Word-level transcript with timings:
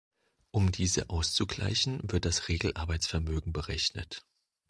Um 0.49 0.71
diese 0.71 1.11
auszugleichen, 1.11 1.99
wird 2.11 2.25
das 2.25 2.47
Regelarbeitsvermögen 2.47 3.53
berechnet. 3.53 4.25